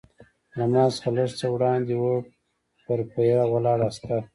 [0.57, 2.15] له ما څخه لږ څه وړاندې وه،
[2.85, 4.21] پر پیره ولاړ عسکر.